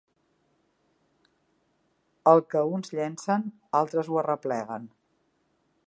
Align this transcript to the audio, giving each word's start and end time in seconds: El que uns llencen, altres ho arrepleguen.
El 2.33 2.41
que 2.55 2.65
uns 2.79 2.95
llencen, 3.01 3.47
altres 3.83 4.11
ho 4.15 4.21
arrepleguen. 4.23 4.91